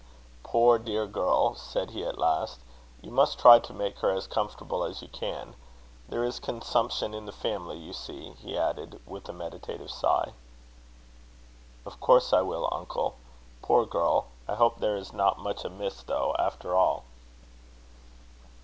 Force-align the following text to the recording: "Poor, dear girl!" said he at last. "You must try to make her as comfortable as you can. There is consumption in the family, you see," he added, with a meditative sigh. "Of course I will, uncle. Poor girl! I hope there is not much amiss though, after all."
"Poor, 0.41 0.79
dear 0.79 1.05
girl!" 1.05 1.53
said 1.53 1.91
he 1.91 2.03
at 2.03 2.17
last. 2.17 2.59
"You 3.01 3.11
must 3.11 3.37
try 3.37 3.59
to 3.59 3.71
make 3.71 3.99
her 3.99 4.09
as 4.09 4.25
comfortable 4.25 4.83
as 4.83 5.03
you 5.03 5.07
can. 5.07 5.53
There 6.09 6.23
is 6.23 6.39
consumption 6.39 7.13
in 7.13 7.27
the 7.27 7.31
family, 7.31 7.77
you 7.77 7.93
see," 7.93 8.31
he 8.41 8.57
added, 8.57 8.99
with 9.05 9.29
a 9.29 9.31
meditative 9.31 9.91
sigh. 9.91 10.33
"Of 11.85 11.99
course 11.99 12.33
I 12.33 12.41
will, 12.41 12.67
uncle. 12.71 13.13
Poor 13.61 13.85
girl! 13.85 14.25
I 14.47 14.55
hope 14.55 14.79
there 14.79 14.97
is 14.97 15.13
not 15.13 15.37
much 15.37 15.63
amiss 15.63 16.01
though, 16.01 16.35
after 16.39 16.75
all." 16.75 17.03